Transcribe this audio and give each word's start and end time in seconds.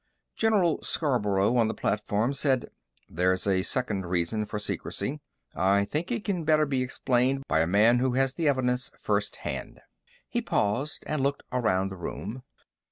General 0.35 0.81
Scarborough, 0.81 1.57
on 1.57 1.67
the 1.67 1.75
platform, 1.75 2.33
said, 2.33 2.71
"There's 3.07 3.45
a 3.45 3.61
second 3.61 4.07
reason 4.07 4.45
for 4.47 4.57
secrecy. 4.57 5.19
I 5.55 5.85
think 5.85 6.11
it 6.11 6.25
can 6.25 6.43
better 6.43 6.65
be 6.65 6.81
explained 6.81 7.43
by 7.47 7.59
a 7.59 7.67
man 7.67 7.99
who 7.99 8.13
has 8.13 8.33
the 8.33 8.47
evidence 8.47 8.91
first 8.97 9.35
hand." 9.45 9.79
He 10.27 10.41
paused 10.41 11.03
and 11.05 11.21
looked 11.21 11.43
around 11.53 11.89
the 11.89 11.97
room. 11.97 12.41